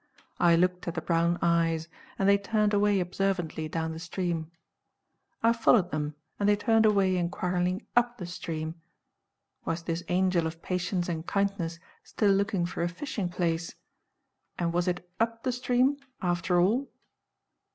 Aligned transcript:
I 0.39 0.55
looked 0.55 0.87
at 0.87 0.95
the 0.95 1.01
brown 1.01 1.37
eyes, 1.43 1.87
and 2.17 2.27
they 2.27 2.39
turned 2.39 2.73
away 2.73 2.99
observantly 2.99 3.67
down 3.69 3.91
the 3.91 3.99
stream. 3.99 4.49
I 5.43 5.53
followed 5.53 5.91
them, 5.91 6.15
and 6.39 6.49
they 6.49 6.55
turned 6.55 6.87
away 6.87 7.15
inquiringly 7.17 7.85
up 7.95 8.17
the 8.17 8.25
stream. 8.25 8.81
Was 9.63 9.83
this 9.83 10.01
angel 10.07 10.47
of 10.47 10.63
patience 10.63 11.07
and 11.07 11.27
kindness 11.27 11.77
still 12.03 12.31
looking 12.31 12.65
for 12.65 12.81
a 12.81 12.89
fishing 12.89 13.29
place? 13.29 13.75
And 14.57 14.73
was 14.73 14.87
it 14.87 15.07
up 15.19 15.43
the 15.43 15.51
stream, 15.51 15.97
after 16.19 16.59
all? 16.59 16.89